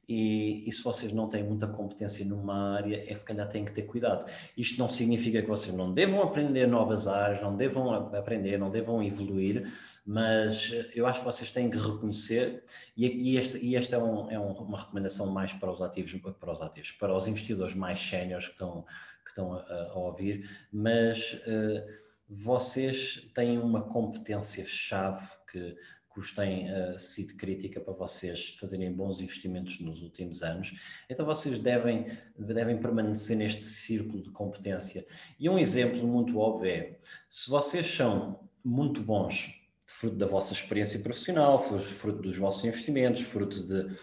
[0.08, 3.72] e, e, se vocês não têm muita competência numa área, é se calhar têm que
[3.72, 4.24] ter cuidado.
[4.56, 9.02] Isto não significa que vocês não devam aprender novas áreas, não devam aprender, não devam
[9.02, 9.70] evoluir,
[10.06, 12.64] mas eu acho que vocês têm que reconhecer,
[12.96, 16.14] e, e este, e este é, um, é um, uma recomendação mais para os ativos,
[16.40, 18.86] para os ativos, para os investidores mais séniores que estão
[19.28, 21.86] que estão a, a ouvir, mas uh,
[22.26, 25.76] vocês têm uma competência-chave que,
[26.18, 30.74] que os tem uh, sido crítica para vocês fazerem bons investimentos nos últimos anos.
[31.08, 35.06] Então vocês devem, devem permanecer neste círculo de competência.
[35.38, 39.54] E um exemplo muito óbvio é, se vocês são muito bons
[39.86, 43.96] fruto da vossa experiência profissional, fruto dos vossos investimentos, fruto de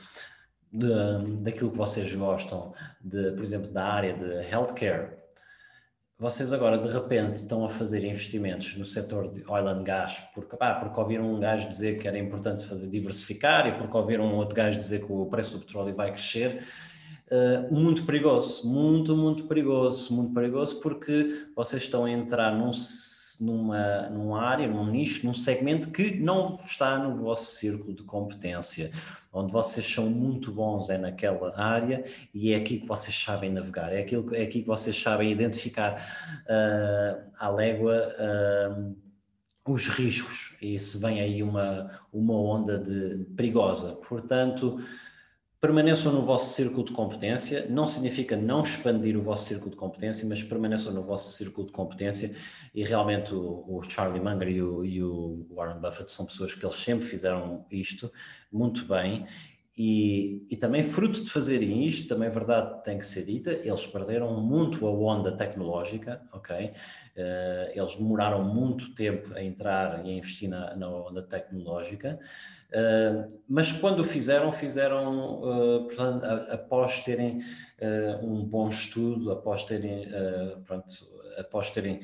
[0.75, 5.14] de, daquilo que vocês gostam, de, por exemplo, da área de healthcare,
[6.17, 10.55] vocês agora de repente estão a fazer investimentos no setor de oil and gas, porque,
[10.55, 14.55] pá, porque ouviram um gajo dizer que era importante fazer diversificar e porque ouviram outro
[14.55, 16.63] gajo dizer que o preço do petróleo vai crescer,
[17.29, 22.71] uh, muito perigoso, muito, muito perigoso, muito perigoso, porque vocês estão a entrar num,
[23.41, 28.91] numa, numa área, num nicho, num segmento que não está no vosso círculo de competência,
[29.31, 33.93] onde vocês são muito bons é naquela área e é aqui que vocês sabem navegar,
[33.93, 35.95] é, aquilo, é aqui que vocês sabem identificar
[36.43, 38.95] uh, à légua uh,
[39.67, 40.55] os riscos.
[40.61, 43.93] E se vem aí uma, uma onda de, perigosa.
[43.93, 44.79] Portanto,
[45.65, 50.23] permaneçam no vosso círculo de competência, não significa não expandir o vosso círculo de competência,
[50.29, 52.35] mas permaneçam no vosso círculo de competência.
[52.73, 56.63] E realmente o, o Charlie Munger e o, e o, Warren Buffett são pessoas que
[56.63, 58.11] eles sempre fizeram isto
[58.51, 59.25] muito bem
[59.77, 63.85] e, e também fruto de fazerem isto, também é verdade tem que ser dita, eles
[63.85, 66.67] perderam muito a onda tecnológica, ok?
[66.67, 72.19] Uh, eles demoraram muito tempo a entrar e a investir na, na onda tecnológica,
[72.71, 77.39] Uh, mas quando o fizeram, fizeram uh, portanto, a, após terem
[78.21, 80.07] um bom estudo, após terem,
[80.65, 80.87] pronto,
[81.37, 81.99] após terem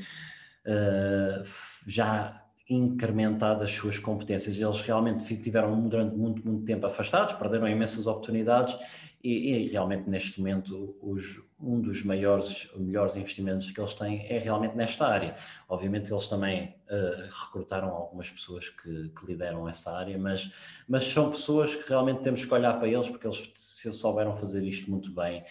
[1.88, 2.40] já
[2.74, 4.58] incrementado as suas competências.
[4.58, 8.78] Eles realmente tiveram durante muito, muito tempo afastados, perderam imensas oportunidades
[9.24, 14.40] e, e realmente neste momento os, um dos maiores, melhores investimentos que eles têm é
[14.40, 15.36] realmente nesta área.
[15.70, 20.52] Obviamente eles também uh, recrutaram algumas pessoas que, que, lideram essa área, mas,
[20.88, 24.64] mas são pessoas que realmente temos que olhar para eles porque eles se souberam fazer
[24.64, 25.44] isto muito bem.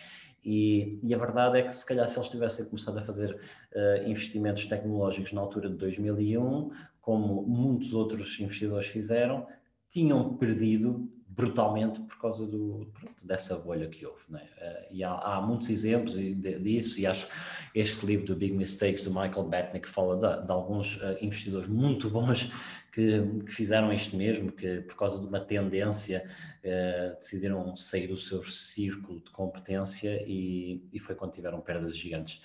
[0.42, 4.08] E, e, a verdade é que se calhar se eles tivessem começado a fazer uh,
[4.08, 9.46] investimentos tecnológicos na altura de 2001, como muitos outros investidores fizeram,
[9.88, 11.10] tinham perdido
[11.40, 14.22] brutalmente por causa do, pronto, dessa bolha que houve.
[14.28, 14.46] Né?
[14.90, 17.28] E há, há, muitos exemplos disso, e acho
[17.74, 22.10] este livro do Big Mistakes do Michael Batnick fala de, de alguns uh, investidores muito
[22.10, 22.50] bons
[22.92, 26.28] que, que, fizeram isto mesmo, que por causa de uma tendência
[26.64, 32.42] uh, decidiram sair do seu círculo de competência e, e foi quando tiveram perdas gigantes.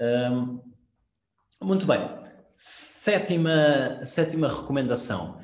[0.00, 0.60] Um,
[1.62, 2.00] muito bem.
[2.62, 5.40] Sétima, sétima recomendação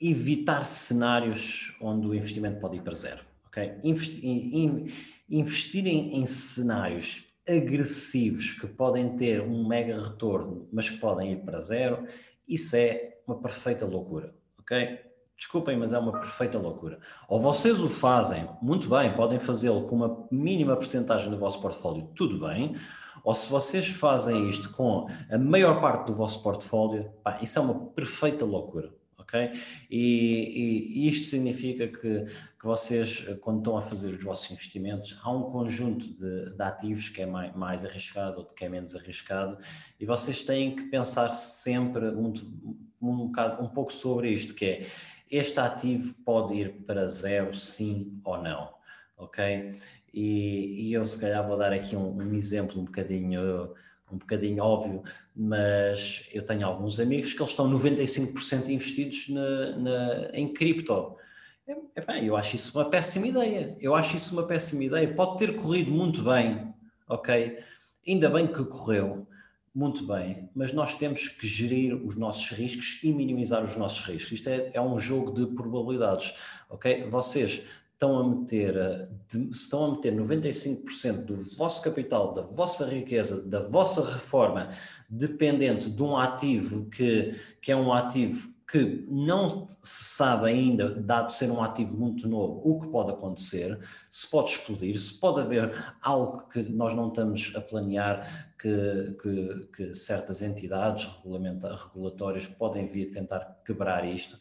[0.00, 3.22] evitar cenários onde o investimento pode ir para zero.
[3.48, 3.74] Okay?
[3.84, 4.90] Investir,
[5.28, 11.60] investirem em cenários agressivos que podem ter um mega retorno, mas que podem ir para
[11.60, 12.06] zero,
[12.48, 14.34] isso é uma perfeita loucura.
[14.58, 14.98] Ok?
[15.36, 16.98] Desculpem, mas é uma perfeita loucura.
[17.28, 22.10] Ou vocês o fazem, muito bem, podem fazê-lo com uma mínima porcentagem do vosso portfólio,
[22.16, 22.74] tudo bem.
[23.26, 27.62] Ou se vocês fazem isto com a maior parte do vosso portfólio, pá, isso é
[27.62, 28.94] uma perfeita loucura
[29.26, 29.50] ok?
[29.90, 35.30] E, e isto significa que, que vocês, quando estão a fazer os vossos investimentos, há
[35.30, 39.58] um conjunto de, de ativos que é mais, mais arriscado, outro que é menos arriscado,
[39.98, 42.32] e vocês têm que pensar sempre um,
[43.02, 44.86] um, bocado, um pouco sobre isto, que é
[45.28, 48.72] este ativo pode ir para zero, sim ou não,
[49.16, 49.74] ok?
[50.16, 53.70] E, e eu se calhar vou dar aqui um, um exemplo um bocadinho
[54.10, 55.02] um bocadinho óbvio,
[55.34, 61.16] mas eu tenho alguns amigos que eles estão 95% investidos na, na, em cripto.
[61.66, 63.76] É, bem, eu acho isso uma péssima ideia.
[63.80, 65.12] Eu acho isso uma péssima ideia.
[65.12, 66.72] Pode ter corrido muito bem,
[67.08, 67.58] ok?
[68.06, 69.26] Ainda bem que correu
[69.74, 74.32] muito bem, mas nós temos que gerir os nossos riscos e minimizar os nossos riscos.
[74.32, 76.32] Isto é, é um jogo de probabilidades,
[76.70, 77.04] ok?
[77.08, 77.62] Vocês
[77.96, 83.42] estão a meter, eh, de, estão a meter 95% do vosso capital, da vossa riqueza,
[83.42, 84.68] da vossa reforma,
[85.08, 91.30] dependente de um ativo que, que é um ativo que não se sabe ainda, dado
[91.30, 93.78] ser um ativo muito novo, o que pode acontecer,
[94.10, 99.68] se pode explodir, se pode haver algo que nós não estamos a planear, que, que,
[99.74, 104.36] que certas entidades regulatórias podem vir tentar quebrar isto.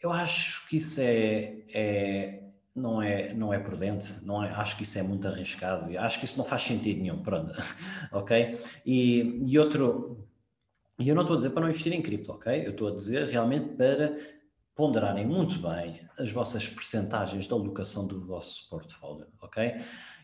[0.00, 4.82] Eu acho que isso é, é, não é, não é prudente, não é, acho que
[4.82, 7.52] isso é muito arriscado e acho que isso não faz sentido nenhum, pronto,
[8.12, 8.58] ok?
[8.84, 10.26] E, e outro,
[10.98, 12.66] e eu não estou a dizer para não investir em cripto, ok?
[12.66, 14.16] Eu estou a dizer realmente para
[14.74, 19.76] ponderarem muito bem as vossas percentagens de alocação do vosso portfólio, ok?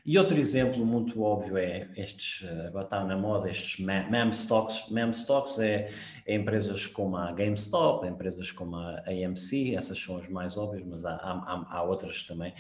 [0.05, 4.89] E outro exemplo muito óbvio é estes, eh, agora está na moda, estes mem stocks.
[4.91, 5.91] Mem stocks é,
[6.25, 11.05] é, empresas como a GameStop, empresas como a AMC, essas são as mais óbvias, mas
[11.05, 12.55] há, há, há outras também.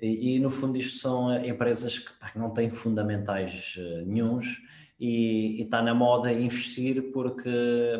[0.00, 4.62] E, e, no fundo isto são eh, empresas que, pá, não têm fundamentais uh, nenhums
[5.00, 7.50] e, está na moda investir porque,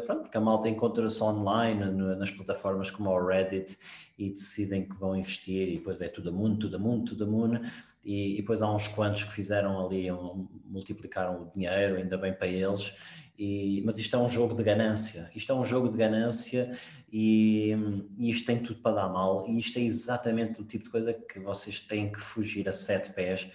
[0.05, 3.79] pronto, porque a malta encontra-se online no, nas plataformas como o Reddit
[4.19, 7.27] e decidem que vão investir e depois é tudo a mundo, tudo a mundo, tudo
[7.27, 7.61] mundo.
[8.05, 12.35] E, e, depois há uns quantos que fizeram ali, um, multiplicaram o dinheiro, ainda bem
[12.35, 12.95] para eles,
[13.39, 16.77] e, mas isto é um jogo de ganância, isto é um jogo de ganância
[17.11, 17.75] e,
[18.19, 21.13] e, isto tem tudo para dar mal, e isto é exatamente o tipo de coisa
[21.13, 23.51] que vocês têm que fugir a sete pés,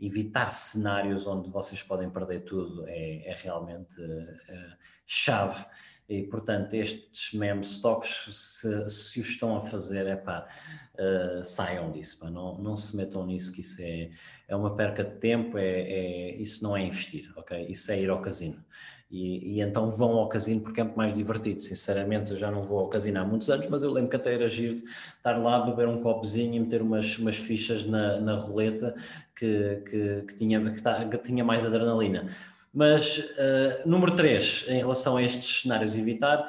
[0.00, 4.76] evitar cenários onde vocês podem perder tudo é, é realmente uh,
[5.06, 5.64] chave
[6.08, 10.48] E, portanto, estes meme stocks, se, se o estão a fazer, é pá,
[10.94, 14.10] uh, saiam disso, pá, não, não se metam nisso, que isso é,
[14.48, 17.66] é uma perca de tempo, é, é, isso não é investir, ok?
[17.68, 18.64] Isso é ir ao casino.
[19.10, 21.60] E, e, então vão ao casino porque é muito mais divertido.
[21.60, 24.34] Sinceramente, eu já não vou ao casino há muitos anos, mas eu lembro que até
[24.34, 24.82] era giro de
[25.16, 28.94] estar lá, beber um copozinho e meter umas, umas fichas na, na roleta
[29.34, 32.28] que, que, que, tinha, que, tá, que tinha mais adrenalina.
[32.72, 36.48] Mas uh, número 3, em relação a estes cenários evitar,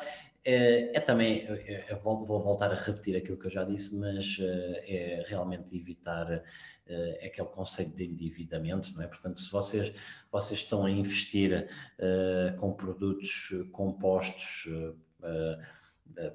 [0.49, 1.45] é, é também,
[1.89, 5.77] eu vou, vou, voltar a repetir aquilo que eu já disse, mas uh, é realmente
[5.77, 9.07] evitar uh, aquele conceito de endividamento, não é?
[9.07, 9.93] Portanto, se vocês,
[10.31, 11.67] vocês estão a investir
[12.57, 14.67] com produtos compostos
[15.23, 15.57] eh,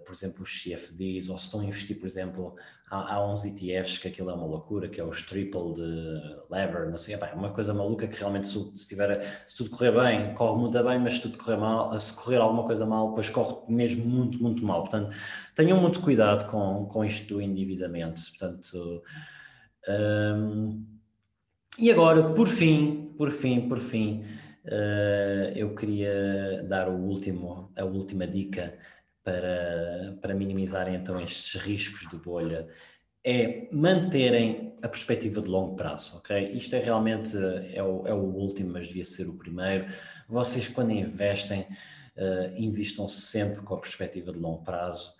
[0.04, 2.56] por exemplo, os CFDs, ou se estão a investir, por exemplo,
[2.90, 6.88] há, há uns ETFs que aquilo é uma loucura, que é os triple de lever,
[6.90, 10.34] não sei, é uma coisa maluca que realmente se, se, tiver, se tudo correr bem,
[10.34, 13.72] corre muito bem, mas se tudo correr mal, se correr alguma coisa mal, depois corre
[13.72, 14.82] mesmo muito, muito mal.
[14.82, 15.14] Portanto,
[15.54, 18.22] tenham muito cuidado com, com isto do endividamento.
[18.38, 19.02] Portanto,
[19.88, 20.86] um,
[21.78, 24.24] e agora, por fim, por fim, por fim,
[24.64, 28.74] uh, eu queria dar o último, a última dica
[29.24, 32.68] para, para minimizarem então estes riscos de bolha
[33.24, 36.52] é manterem a perspectiva de longo prazo, ok?
[36.52, 37.34] Isto é realmente
[37.72, 39.86] é o, é o último, mas devia ser o primeiro.
[40.28, 45.13] Vocês, quando investem, uh, investam sempre com a perspectiva de longo prazo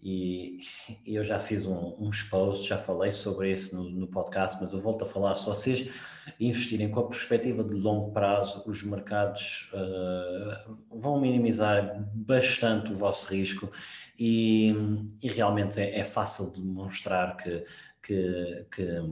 [0.00, 0.60] e,
[1.04, 4.80] eu já fiz um, uns posts, já falei sobre isso no, no, podcast, mas eu
[4.80, 5.90] volto a falar, se vocês
[6.38, 13.34] investirem com a perspectiva de longo prazo, os mercados uh, vão minimizar bastante o vosso
[13.34, 13.72] risco
[14.16, 14.72] e,
[15.20, 17.64] e realmente é, é, fácil de demonstrar que,
[18.00, 19.02] que, que,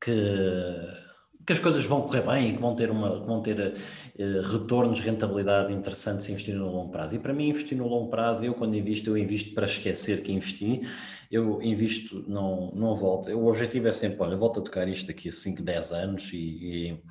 [0.00, 1.09] que
[1.46, 3.58] que as coisas vão correr bem e que vão ter, uma, que vão ter
[4.18, 7.16] uh, retornos, rentabilidade interessantes se investir no longo prazo.
[7.16, 10.32] E para mim, investir no longo prazo, eu quando invisto, eu invisto para esquecer que
[10.32, 10.82] investi,
[11.30, 13.30] eu invisto, não, não volto.
[13.30, 16.36] O objetivo é sempre, olha, volto a tocar isto daqui a 5, 10 anos e,
[16.36, 17.02] e,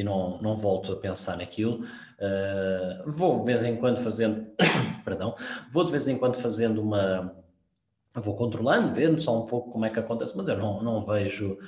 [0.00, 1.84] e, não, não volto a pensar naquilo.
[1.84, 4.46] Uh, vou de vez em quando fazendo,
[5.04, 5.34] perdão,
[5.70, 7.34] vou de vez em quando fazendo uma,
[8.20, 11.58] vou controlando, vendo só um pouco como é que acontece, mas eu não, não vejo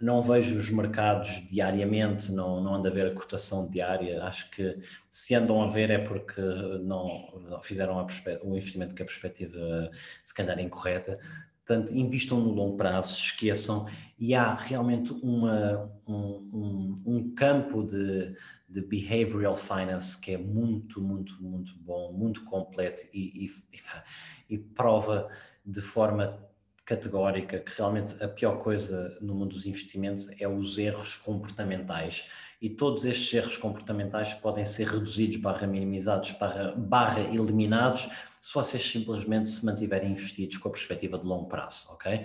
[0.00, 4.22] não vejo os mercados diariamente, não, não ando a ver a cotação diária.
[4.24, 4.78] Acho que
[5.08, 6.40] se andam a ver é porque
[6.82, 8.06] não, fizeram
[8.42, 9.90] o investimento com a perspectiva
[10.22, 11.18] se calhar incorreta.
[11.64, 13.86] Portanto, investam no longo prazo, esqueçam,
[14.16, 18.36] e há realmente uma, um, um, um campo de,
[18.68, 25.28] de behavioral finance que é muito, muito, muito bom, muito completo e, e, e prova
[25.66, 26.38] de forma
[26.84, 32.30] categórica que realmente a pior coisa no mundo dos investimentos é os erros comportamentais
[32.62, 38.08] e todos estes erros comportamentais podem ser reduzidos barra minimizados barra, barra eliminados
[38.40, 42.24] se vocês simplesmente se mantiverem investidos com a perspectiva de longo prazo, ok?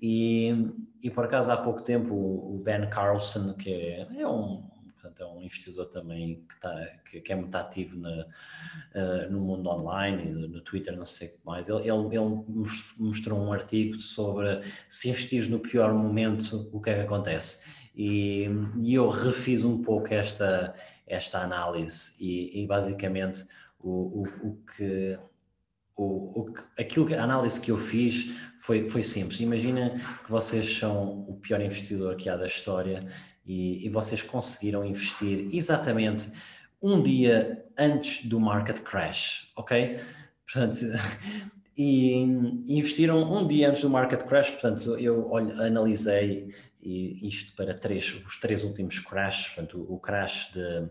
[0.00, 0.54] E,
[1.02, 4.69] e por acaso há pouco tempo o Ben Carlson, que é, é um
[5.22, 8.26] é um investidor também que, está, que, que é muito ativo na,
[8.94, 11.68] uh, no mundo online no Twitter, não sei o que mais.
[11.68, 12.44] Ele, ele, ele,
[12.98, 17.64] mostrou um artigo sobre se investires no pior momento, o que é que acontece.
[17.94, 18.48] E,
[18.80, 20.74] e eu refiz um pouco esta,
[21.06, 23.44] esta análise e, e basicamente
[23.78, 25.18] o, o, o que
[25.96, 29.40] o, o, aquilo, a análise que eu fiz foi, foi simples.
[29.40, 33.06] Imagina que vocês são o pior investidor que há da história
[33.44, 36.30] e, e vocês conseguiram investir exatamente
[36.82, 40.00] um dia antes do market crash, ok?
[40.44, 40.76] Portanto,
[41.76, 42.12] e
[42.68, 48.40] investiram um dia antes do market crash, portanto, eu olho, analisei isto para três, os
[48.40, 50.88] três últimos crashes, portanto, o crash de,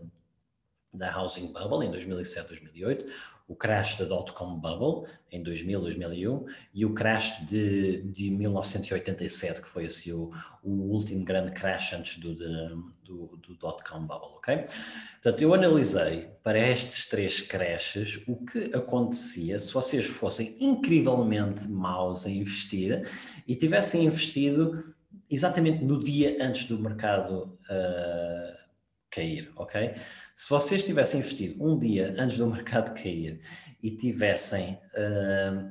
[0.92, 3.06] da housing bubble em 2007, 2008,
[3.50, 9.66] o crash da dot-com bubble em 2000, 2001 e o crash de, de 1987, que
[9.66, 10.30] foi assim o,
[10.62, 14.66] o último grande crash antes do, do, do dot-com bubble, ok?
[15.14, 22.24] Portanto, eu analisei para estes três crashes o que acontecia se vocês fossem incrivelmente maus
[22.26, 23.04] a investir
[23.48, 24.94] e tivessem investido
[25.28, 28.60] exatamente no dia antes do mercado uh,
[29.10, 29.94] cair, ok?
[30.40, 33.40] Se vocês tivessem investido um dia antes do mercado cair
[33.82, 35.70] e tivessem uh,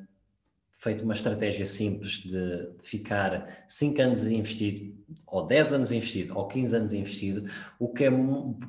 [0.72, 4.96] feito uma estratégia simples de, de ficar 5 anos investido,
[5.26, 7.50] ou 10 anos investido, ou 15 anos investido,
[7.80, 8.12] o que é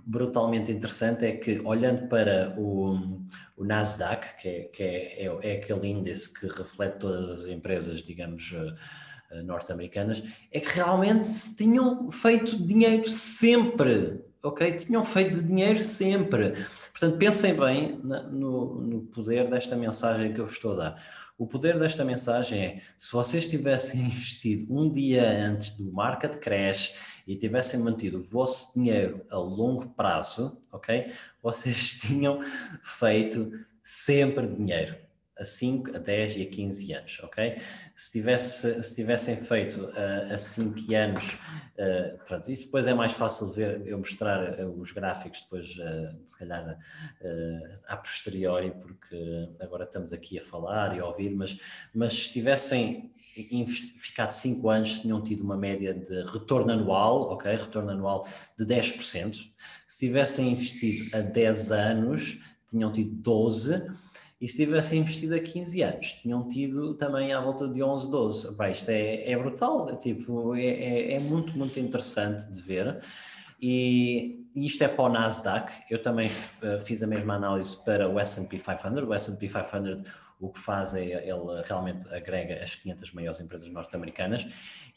[0.06, 5.56] brutalmente interessante é que, olhando para o, o Nasdaq, que, é, que é, é, é,
[5.58, 12.56] aquele índice que reflete todas as empresas, digamos, uh, norte-americanas, é que realmente tinham feito
[12.56, 14.72] dinheiro sempre ok?
[14.72, 16.52] Tinham feito dinheiro sempre.
[16.90, 21.04] Portanto, pensem bem no, no poder desta mensagem que eu vos estou a dar.
[21.38, 26.94] O poder desta mensagem é: se vocês tivessem investido um dia antes do market crash
[27.26, 31.12] e tivessem mantido o vosso dinheiro a longo prazo, ok?
[31.42, 32.40] Vocês tinham
[32.82, 35.09] feito sempre dinheiro
[35.40, 37.56] a 5, a 10 e a 15 anos, ok?
[37.96, 43.12] Se, tivesse, se tivessem feito uh, a 5 anos, uh, pronto, isso depois é mais
[43.12, 46.78] fácil ver, eu mostrar uh, os gráficos depois, uh, se calhar,
[47.88, 51.58] a posteriori, porque agora estamos aqui a falar e a ouvir, mas,
[51.94, 53.10] mas se tivessem
[53.98, 57.50] ficado 5 anos, tinham tido uma média de retorno anual, ok?
[57.54, 58.28] Retorno anual
[58.58, 59.36] de 10%.
[59.86, 64.09] Se tivessem investido a 10 anos, tinham tido 12%.
[64.40, 68.56] E se tivessem investido a 15 anos, tinham tido também à volta de 11, 12.
[68.56, 73.00] Bem, isto é, é brutal, tipo, é, é, é, muito, muito interessante de ver.
[73.60, 75.70] E isto é para o Nasdaq.
[75.90, 76.30] Eu também
[76.62, 79.06] eh, fiz a mesma análise para o S&P 500.
[79.06, 80.02] O S&P 500
[80.40, 84.46] o que faz é ele realmente agrega as 500 maiores empresas norte-americanas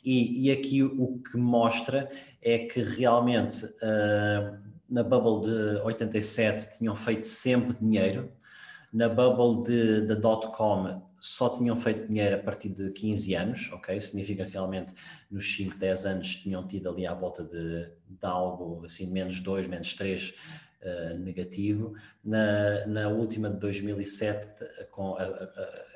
[0.03, 2.09] e, e, aqui o que mostra
[2.41, 4.57] é que realmente uh,
[4.89, 8.31] na bubble de 87 tinham feito sempre dinheiro,
[8.93, 13.99] na bubble de, de dot-com só tinham feito dinheiro a partir de 15 anos, ok?
[13.99, 14.93] Significa que realmente
[15.31, 19.67] nos 5, 10 anos tinham tido ali à volta de, de algo assim, menos 2,
[19.67, 20.33] menos 3 uh,
[20.81, 21.95] eh, negativo.
[22.23, 25.93] Na, na última de 2007, com a, a,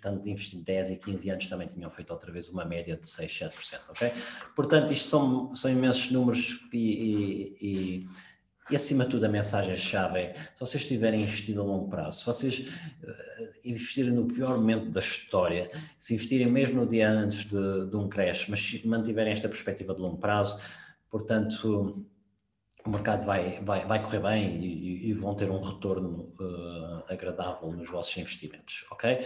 [0.00, 3.30] tanto investindo 10 e 15 anos também tinham feito outra vez uma média de 6,
[3.30, 4.12] 7%, ok?
[4.56, 8.08] Portanto, isto são, são imensos números e, e, e
[8.70, 12.26] e acima de tudo a mensagem-chave é, se vocês tiverem investido a longo prazo, se
[12.26, 17.86] vocês uh, investirem no pior momento da história, se investirem mesmo no dia antes de,
[17.86, 20.60] de um crash, mas mantiverem esta perspectiva de longo prazo,
[21.10, 22.06] portanto
[22.86, 27.70] o mercado vai, vai, vai correr bem e, e vão ter um retorno uh, agradável
[27.72, 29.24] nos vossos investimentos, ok?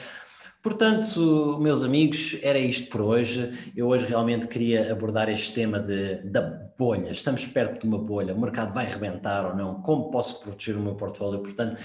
[0.63, 3.71] Portanto, meus amigos, era isto por hoje.
[3.77, 7.11] Eu hoje realmente queria abordar este tema de, da bolha.
[7.11, 9.83] Estamos perto de uma bolha, o mercado vai rebentar ou não?
[9.83, 11.41] Como posso proteger o meu portfólio?
[11.41, 11.79] Portanto,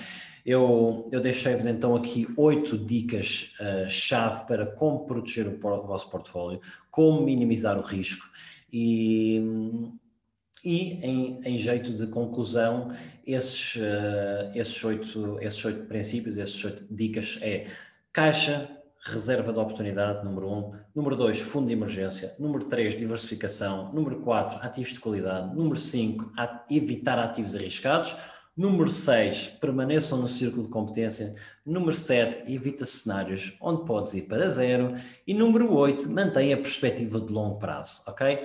[0.45, 6.61] eu, eu deixei-vos então aqui oito dicas-chave uh, para como proteger o, o vosso portfólio,
[6.89, 8.27] como minimizar o risco
[8.71, 9.41] e
[10.63, 12.91] e, em, em, jeito de conclusão,
[13.25, 17.67] esses, uh, esses, oito, esses oito princípios, esses oito dicas é
[18.11, 18.69] caixa,
[19.05, 20.73] reserva de oportunidade, número um.
[20.93, 22.35] Número dois, fundo de emergência.
[22.37, 23.93] Número três, diversificação.
[23.93, 25.55] Número quatro, ativos de qualidade.
[25.55, 26.31] Número cinco,
[26.69, 28.15] evitar ativos arriscados.
[28.59, 31.33] Número 6, permaneçam no círculo de competência.
[31.65, 34.95] Número 7, evita cenários onde podes ir para zero.
[35.25, 38.41] E número 8, mantenha a perspectiva de longo prazo, ok?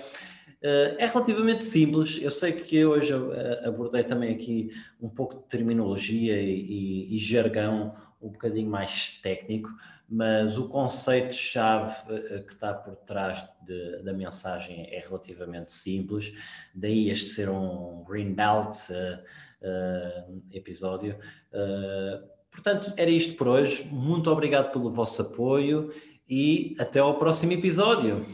[0.65, 2.19] Eh, é relativamente simples.
[2.23, 7.19] Eu sei que hoje eh, abordei também aqui um pouco de terminologia e, e, e
[7.19, 9.69] jargão um bocadinho mais técnico,
[10.09, 16.33] mas o conceito-chave eh, que está por trás de, da mensagem é relativamente simples.
[16.75, 19.21] Daí este ser um Green Belt uh,
[19.61, 21.19] uh, episódio.
[21.53, 23.87] Uh, portanto, era isto por hoje.
[23.93, 25.93] Muito obrigado pelo vosso apoio
[26.27, 28.25] e até ao próximo episódio.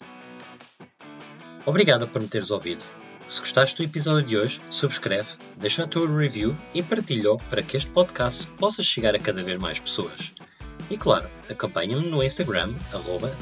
[1.65, 2.83] Obrigado por me teres ouvido.
[3.27, 7.77] Se gostaste do episódio de hoje, subscreve, deixa a tua review e partilha para que
[7.77, 10.33] este podcast possa chegar a cada vez mais pessoas.
[10.89, 12.73] E claro, acompanha-me no Instagram,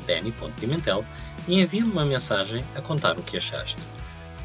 [0.05, 1.03] danny.pimentel,
[1.47, 3.82] e envia-me uma mensagem a contar o que achaste.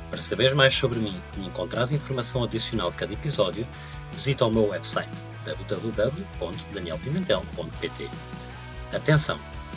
[0.09, 3.66] Para saberes mais sobre mim e encontrares informação adicional de cada episódio,
[4.12, 5.11] visita o meu website
[5.45, 8.09] www.danielpimentel.pt.
[8.93, 9.54] Atenção!